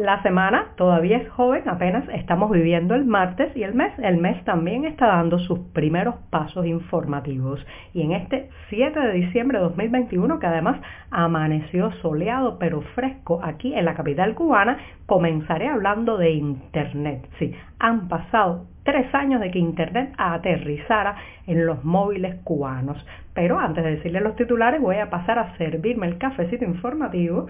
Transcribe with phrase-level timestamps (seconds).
[0.00, 3.92] La semana todavía es joven, apenas estamos viviendo el martes y el mes.
[3.98, 7.60] El mes también está dando sus primeros pasos informativos.
[7.92, 13.74] Y en este 7 de diciembre de 2021, que además amaneció soleado pero fresco aquí
[13.74, 14.78] en la capital cubana,
[15.10, 17.26] comenzaré hablando de Internet.
[17.40, 21.16] Sí, han pasado tres años de que Internet aterrizara
[21.48, 23.04] en los móviles cubanos.
[23.34, 27.48] Pero antes de decirle los titulares, voy a pasar a servirme el cafecito informativo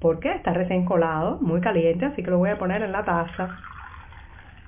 [0.00, 3.58] porque está recién colado, muy caliente, así que lo voy a poner en la taza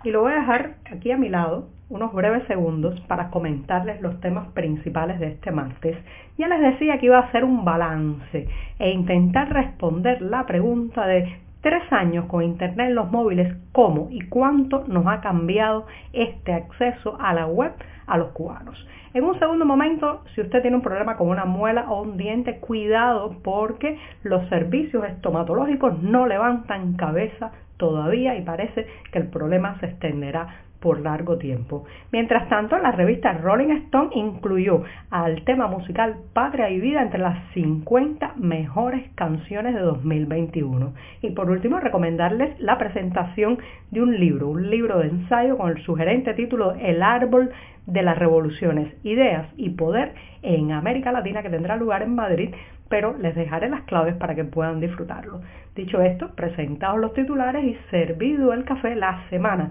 [0.04, 4.20] y lo voy a dejar aquí a mi lado unos breves segundos para comentarles los
[4.20, 5.96] temas principales de este martes.
[6.36, 11.43] Ya les decía que iba a hacer un balance e intentar responder la pregunta de
[11.64, 17.16] tres años con Internet en los móviles, cómo y cuánto nos ha cambiado este acceso
[17.18, 17.72] a la web
[18.06, 18.86] a los cubanos.
[19.14, 22.58] En un segundo momento, si usted tiene un problema con una muela o un diente,
[22.58, 29.86] cuidado porque los servicios estomatológicos no levantan cabeza todavía y parece que el problema se
[29.86, 31.86] extenderá por largo tiempo.
[32.12, 37.38] Mientras tanto, la revista Rolling Stone incluyó al tema musical Patria y Vida entre las
[37.54, 40.92] 50 mejores canciones de 2021.
[41.22, 43.56] Y por último, recomendarles la presentación
[43.92, 47.50] de un libro, un libro de ensayo con el sugerente título El árbol
[47.86, 50.12] de las revoluciones, ideas y poder
[50.42, 52.50] en América Latina que tendrá lugar en Madrid,
[52.90, 55.40] pero les dejaré las claves para que puedan disfrutarlo.
[55.74, 59.70] Dicho esto, presentados los titulares y servido el café, la semana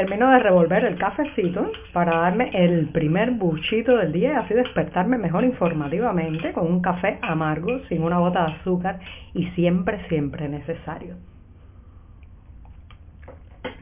[0.00, 5.18] Termino de revolver el cafecito para darme el primer buchito del día y así despertarme
[5.18, 8.98] mejor informativamente con un café amargo, sin una gota de azúcar
[9.34, 11.16] y siempre, siempre necesario.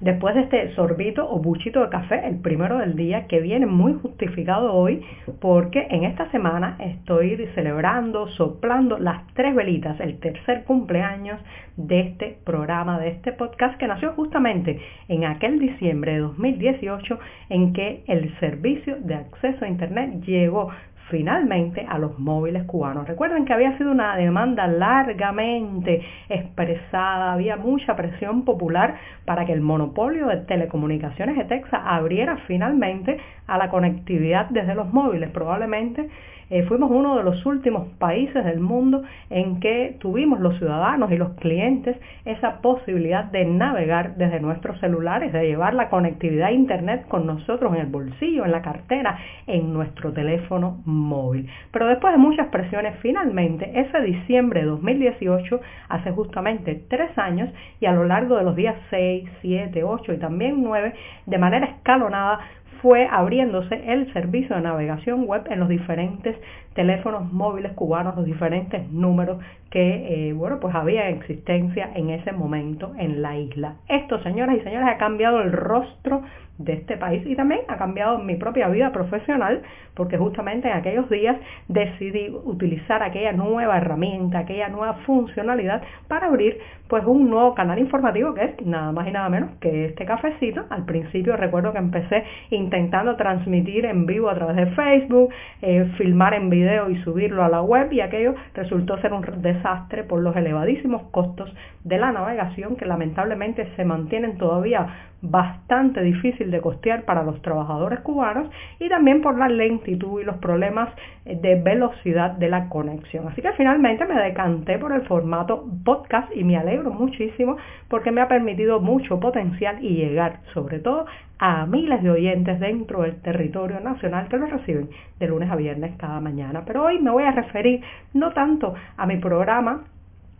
[0.00, 3.94] Después de este sorbito o buchito de café, el primero del día, que viene muy
[3.94, 5.02] justificado hoy,
[5.40, 11.40] porque en esta semana estoy celebrando, soplando las tres velitas, el tercer cumpleaños
[11.76, 17.18] de este programa, de este podcast, que nació justamente en aquel diciembre de 2018,
[17.50, 20.70] en que el servicio de acceso a Internet llegó
[21.10, 23.06] finalmente a los móviles cubanos.
[23.06, 29.60] Recuerden que había sido una demanda largamente expresada, había mucha presión popular para que el
[29.60, 35.30] monopolio de telecomunicaciones de Texas abriera finalmente a la conectividad desde los móviles.
[35.30, 36.08] Probablemente
[36.50, 41.16] eh, fuimos uno de los últimos países del mundo en que tuvimos los ciudadanos y
[41.16, 47.06] los clientes esa posibilidad de navegar desde nuestros celulares, de llevar la conectividad a Internet
[47.08, 51.48] con nosotros en el bolsillo, en la cartera, en nuestro teléfono móvil.
[51.72, 57.50] Pero después de muchas presiones, finalmente, ese diciembre de 2018, hace justamente tres años,
[57.80, 60.92] y a lo largo de los días 6, 7, 8 y también 9,
[61.26, 62.40] de manera escalonada,
[62.82, 66.36] fue abriéndose el servicio de navegación web en los diferentes
[66.78, 69.38] teléfonos móviles cubanos, los diferentes números
[69.68, 73.74] que, eh, bueno, pues había existencia en ese momento en la isla.
[73.88, 76.22] Esto, señoras y señores, ha cambiado el rostro
[76.58, 79.62] de este país y también ha cambiado mi propia vida profesional
[79.94, 81.36] porque justamente en aquellos días
[81.68, 86.58] decidí utilizar aquella nueva herramienta, aquella nueva funcionalidad para abrir
[86.88, 90.64] pues un nuevo canal informativo que es nada más y nada menos que este cafecito.
[90.70, 95.30] Al principio recuerdo que empecé intentando transmitir en vivo a través de Facebook,
[95.62, 100.04] eh, filmar en video y subirlo a la web y aquello resultó ser un desastre
[100.04, 101.52] por los elevadísimos costos
[101.84, 104.86] de la navegación que lamentablemente se mantienen todavía
[105.20, 108.48] bastante difícil de costear para los trabajadores cubanos
[108.78, 110.90] y también por la lentitud y los problemas
[111.24, 113.26] eh, de velocidad de la conexión.
[113.28, 117.56] Así que finalmente me decanté por el formato podcast y me alegro muchísimo
[117.88, 121.06] porque me ha permitido mucho potencial y llegar sobre todo
[121.40, 124.88] a miles de oyentes dentro del territorio nacional que lo reciben
[125.18, 126.62] de lunes a viernes cada mañana.
[126.64, 127.82] Pero hoy me voy a referir
[128.14, 129.84] no tanto a mi programa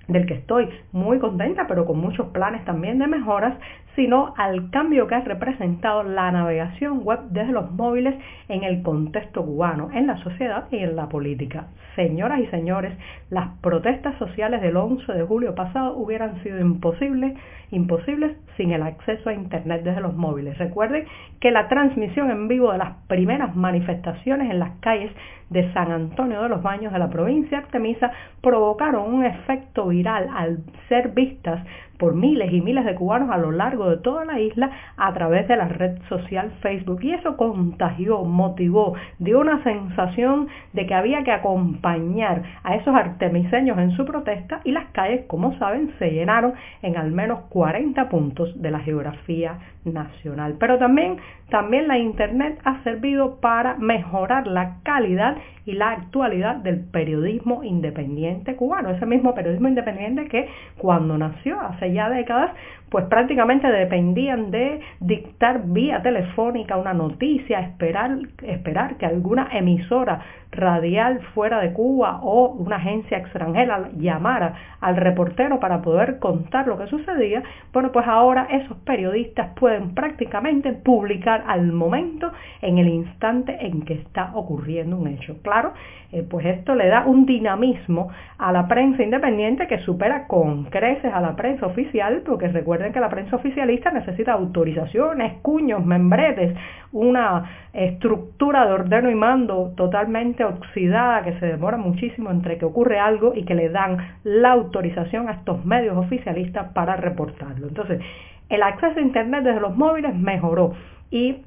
[0.09, 3.55] del que estoy muy contenta, pero con muchos planes también de mejoras,
[3.99, 8.15] sino al cambio que ha representado la navegación web desde los móviles
[8.49, 11.67] en el contexto cubano, en la sociedad y en la política.
[11.97, 12.97] Señoras y señores,
[13.29, 17.37] las protestas sociales del 11 de julio pasado hubieran sido imposibles,
[17.73, 20.57] imposibles sin el acceso a Internet desde los móviles.
[20.59, 21.05] Recuerden
[21.41, 25.11] que la transmisión en vivo de las primeras manifestaciones en las calles
[25.51, 28.13] de San Antonio de los Baños de la provincia de Artemisa
[28.43, 30.59] provocaron un efecto viral al
[30.89, 31.65] ser vistas
[31.99, 35.49] por miles y miles de cubanos a lo largo de toda la isla a través
[35.49, 37.03] de la red social Facebook.
[37.03, 43.79] Y eso contagió, motivó, dio una sensación de que había que acompañar a esos artemiseños
[43.79, 48.61] en su protesta y las calles, como saben, se llenaron en al menos 40 puntos
[48.61, 49.59] de la geografía
[49.93, 50.57] nacional.
[50.59, 51.17] Pero también,
[51.51, 58.57] también la Internet ha servido para mejorar la calidad y la actualidad del periodismo independiente
[58.57, 58.91] cubano.
[58.91, 60.49] Ese mismo periodismo independiente que
[60.79, 62.53] cuando nació hace ya décadas,
[62.91, 70.21] pues prácticamente dependían de dictar vía telefónica una noticia, esperar, esperar que alguna emisora
[70.51, 76.79] radial fuera de Cuba o una agencia extranjera llamara al reportero para poder contar lo
[76.79, 77.43] que sucedía,
[77.73, 82.33] bueno, pues ahora esos periodistas pueden prácticamente publicar al momento,
[82.63, 85.37] en el instante en que está ocurriendo un hecho.
[85.43, 85.73] Claro,
[86.13, 88.09] eh, pues esto le da un dinamismo
[88.39, 92.51] a la prensa independiente que supera con creces a la prensa oficial, porque
[92.93, 96.57] que la prensa oficialista necesita autorizaciones, cuños, membretes,
[96.93, 102.99] una estructura de ordeno y mando totalmente oxidada que se demora muchísimo entre que ocurre
[102.99, 107.69] algo y que le dan la autorización a estos medios oficialistas para reportarlo.
[107.69, 108.01] Entonces,
[108.49, 110.73] el acceso a Internet desde los móviles mejoró
[111.11, 111.43] y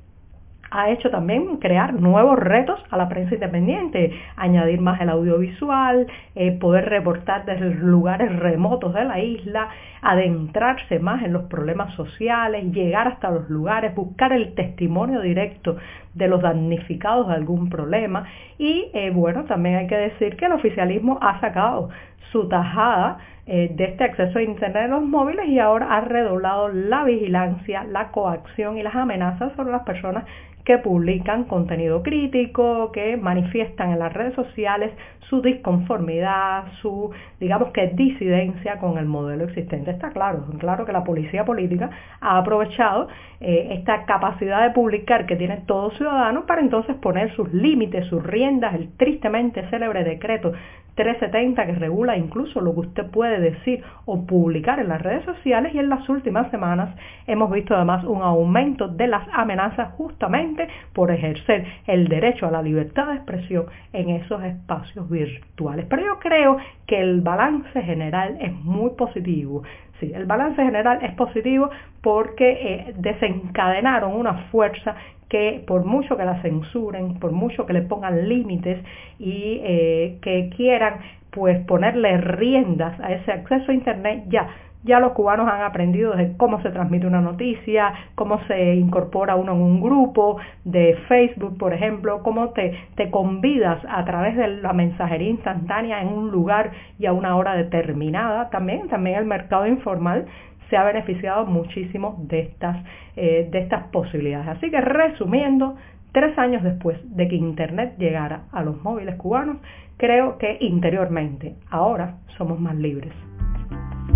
[0.72, 6.52] ha hecho también crear nuevos retos a la prensa independiente, añadir más el audiovisual, eh,
[6.54, 9.68] poder reportar desde lugares remotos de la isla,
[10.02, 15.76] adentrarse más en los problemas sociales, llegar hasta los lugares, buscar el testimonio directo
[16.14, 18.26] de los damnificados de algún problema
[18.58, 21.90] y eh, bueno, también hay que decir que el oficialismo ha sacado
[22.32, 26.70] su tajada eh, de este acceso a Internet en los móviles y ahora ha redoblado
[26.70, 30.26] la vigilancia, la coacción y las amenazas sobre las personas
[30.66, 34.92] que publican contenido crítico, que manifiestan en las redes sociales
[35.30, 37.10] su disconformidad, su,
[37.40, 39.92] digamos que disidencia con el modelo existente.
[39.92, 43.08] Está claro, claro que la policía política ha aprovechado
[43.40, 48.24] eh, esta capacidad de publicar que tiene todo ciudadano para entonces poner sus límites, sus
[48.24, 50.52] riendas, el tristemente célebre decreto
[50.96, 55.74] 370 que regula incluso lo que usted puede decir o publicar en las redes sociales
[55.74, 56.96] y en las últimas semanas
[57.28, 62.62] hemos visto además un aumento de las amenazas justamente por ejercer el derecho a la
[62.62, 65.86] libertad de expresión en esos espacios virtuales.
[65.90, 66.58] Pero yo creo
[66.88, 69.64] que el balance general es muy positivo.
[70.02, 71.70] Sí, el balance general es positivo
[72.02, 74.96] porque eh, desencadenaron una fuerza
[75.30, 78.84] que por mucho que la censuren, por mucho que le pongan límites
[79.20, 80.96] y eh, que quieran
[81.30, 84.50] pues ponerle riendas a ese acceso a Internet, ya
[84.84, 89.54] ya los cubanos han aprendido de cómo se transmite una noticia, cómo se incorpora uno
[89.54, 94.74] en un grupo de Facebook, por ejemplo, cómo te, te convidas a través de la
[94.74, 98.50] mensajería instantánea en un lugar y a una hora determinada.
[98.50, 100.26] También, también el mercado informal
[100.70, 102.78] se ha beneficiado muchísimo de estas,
[103.16, 104.48] eh, de estas posibilidades.
[104.48, 105.76] Así que resumiendo,
[106.12, 109.58] tres años después de que Internet llegara a los móviles cubanos,
[109.98, 113.14] creo que interiormente ahora somos más libres.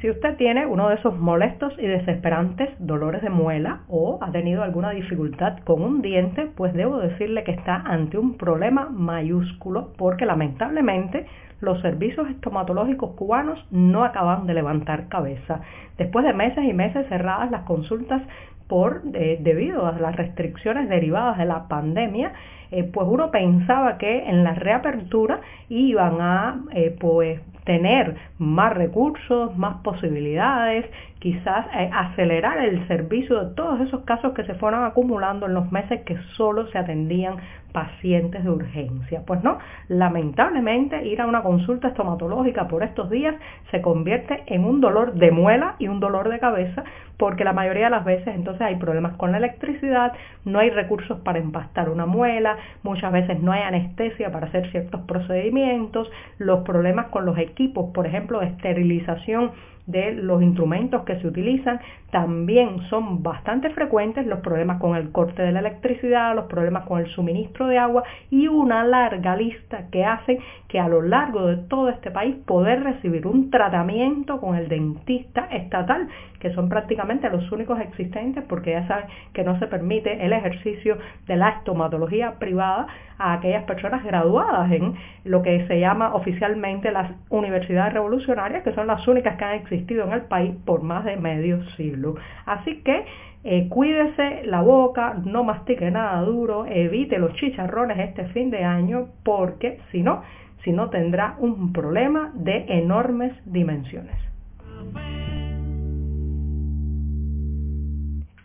[0.00, 4.62] Si usted tiene uno de esos molestos y desesperantes dolores de muela o ha tenido
[4.62, 10.24] alguna dificultad con un diente, pues debo decirle que está ante un problema mayúsculo porque
[10.24, 11.26] lamentablemente
[11.60, 15.62] los servicios estomatológicos cubanos no acaban de levantar cabeza.
[15.96, 18.22] Después de meses y meses cerradas las consultas
[18.68, 22.34] por, eh, debido a las restricciones derivadas de la pandemia,
[22.70, 29.54] eh, pues uno pensaba que en la reapertura iban a eh, pues tener más recursos,
[29.58, 30.86] más posibilidades,
[31.18, 35.70] quizás eh, acelerar el servicio de todos esos casos que se fueron acumulando en los
[35.72, 37.36] meses que solo se atendían
[37.72, 39.22] pacientes de urgencia.
[39.26, 39.58] Pues no,
[39.88, 43.34] lamentablemente ir a una consulta estomatológica por estos días
[43.70, 46.84] se convierte en un dolor de muela y un dolor de cabeza
[47.18, 50.12] porque la mayoría de las veces entonces hay problemas con la electricidad,
[50.44, 55.00] no hay recursos para empastar una muela, muchas veces no hay anestesia para hacer ciertos
[55.02, 59.50] procedimientos, los problemas con los equipos, por ejemplo, de esterilización
[59.88, 61.80] de los instrumentos que se utilizan.
[62.10, 67.00] También son bastante frecuentes los problemas con el corte de la electricidad, los problemas con
[67.00, 71.56] el suministro de agua y una larga lista que hace que a lo largo de
[71.56, 77.50] todo este país poder recibir un tratamiento con el dentista estatal, que son prácticamente los
[77.50, 82.86] únicos existentes porque ya saben que no se permite el ejercicio de la estomatología privada
[83.18, 88.86] a aquellas personas graduadas en lo que se llama oficialmente las universidades revolucionarias, que son
[88.86, 92.16] las únicas que han existido en el país por más de medio siglo.
[92.46, 93.04] Así que
[93.44, 99.08] eh, cuídese la boca, no mastique nada duro, evite los chicharrones este fin de año,
[99.22, 100.22] porque si no,
[100.64, 104.16] si no tendrá un problema de enormes dimensiones.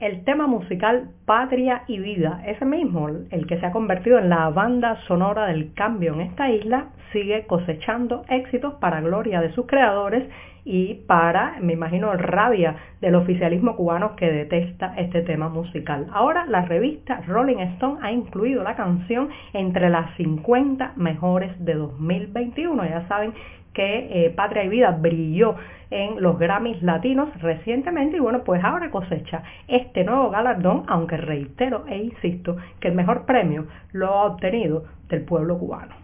[0.03, 4.50] El tema musical Patria y Vida, ese mismo, el que se ha convertido en la
[4.50, 10.27] banda sonora del cambio en esta isla, sigue cosechando éxitos para gloria de sus creadores
[10.65, 16.07] y para, me imagino, rabia del oficialismo cubano que detesta este tema musical.
[16.12, 22.86] Ahora la revista Rolling Stone ha incluido la canción entre las 50 mejores de 2021.
[22.86, 23.33] Ya saben
[23.74, 25.56] que eh, Patria y Vida brilló
[25.89, 31.86] en los Grammys latinos recientemente y bueno, pues ahora cosecha este nuevo galardón, aunque reitero
[31.88, 36.02] e insisto que el mejor premio lo ha obtenido del pueblo cubano.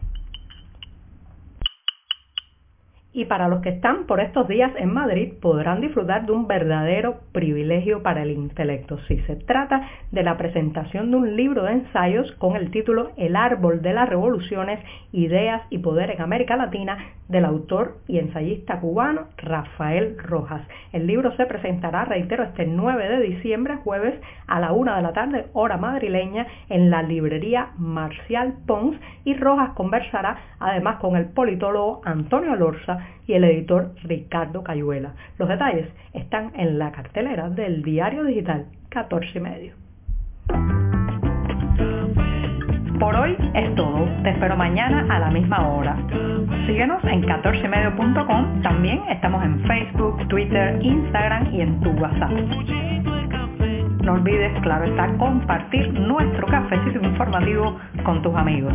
[3.12, 7.22] Y para los que están por estos días en Madrid podrán disfrutar de un verdadero
[7.32, 9.00] privilegio para el intelecto.
[9.08, 13.36] Si se trata de la presentación de un libro de ensayos con el título El
[13.36, 14.80] árbol de las revoluciones,
[15.12, 16.98] ideas y poder en América Latina
[17.28, 20.62] del autor y ensayista cubano Rafael Rojas.
[20.92, 25.14] El libro se presentará, reitero, este 9 de diciembre, jueves a la una de la
[25.14, 32.02] tarde, hora madrileña, en la librería Marcial Pons y Rojas conversará además con el politólogo
[32.04, 35.14] Antonio Lorza y el editor Ricardo Cayuela.
[35.38, 39.74] Los detalles están en la cartelera del diario digital 14 y medio.
[43.00, 44.06] Por hoy es todo.
[44.24, 45.96] Te espero mañana a la misma hora.
[46.68, 48.62] Síguenos en 14medio.com.
[48.62, 52.32] También estamos en Facebook, Twitter, Instagram y en tu WhatsApp.
[54.04, 58.74] No olvides, claro está, compartir nuestro cafecito informativo con tus amigos.